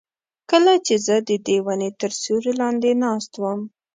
[0.49, 3.59] کله چې زه ددې ونې تر سیوري لاندې ناست وم.